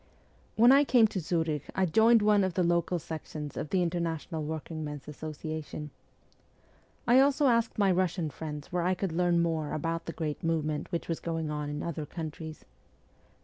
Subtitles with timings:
[0.55, 4.41] When I came to Zurich I joined one of the local sections of the International
[4.43, 5.91] Workingmen's Associa tion.
[7.05, 10.91] I also asked my Russian friends where I could learn more about the great movement
[10.91, 12.65] which was going on in other countries.